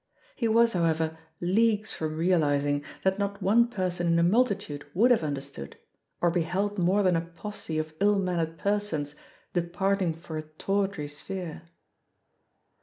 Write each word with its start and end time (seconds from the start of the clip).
He 0.35 0.47
was, 0.47 0.73
how 0.73 0.83
ever, 0.85 1.15
leagues 1.39 1.93
from 1.93 2.17
realising 2.17 2.83
that 3.03 3.19
not 3.19 3.39
one 3.39 3.67
person 3.67 4.07
in 4.07 4.17
a 4.17 4.23
multitude 4.23 4.83
would 4.95 5.11
have 5.11 5.21
understood, 5.23 5.77
or 6.21 6.31
beheld 6.31 6.79
more 6.79 7.03
than 7.03 7.15
a 7.15 7.21
posse 7.21 7.77
of 7.77 7.93
ill 7.99 8.17
mannered 8.17 8.57
persons 8.57 9.13
de 9.53 9.61
parting 9.61 10.15
for 10.15 10.39
a 10.39 10.49
tawdry 10.57 11.07
sphere. 11.07 11.61